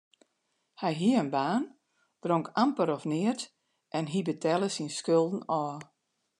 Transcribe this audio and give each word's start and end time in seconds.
Hy 0.81 0.91
hie 0.99 1.17
in 1.23 1.29
baan, 1.35 1.63
dronk 2.23 2.47
amper 2.63 2.89
of 2.95 3.03
neat 3.13 3.41
en 3.97 4.05
hy 4.11 4.19
betelle 4.27 4.69
syn 4.71 4.89
skulden 4.99 5.41
ôf. 5.61 5.81